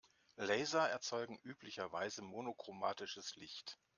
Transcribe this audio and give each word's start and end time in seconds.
Laser 0.37 0.81
erzeugen 0.89 1.37
üblicherweise 1.43 2.23
monochromatisches 2.23 3.35
Licht. 3.35 3.77